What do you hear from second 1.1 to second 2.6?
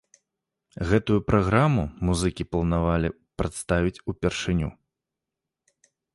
праграму музыкі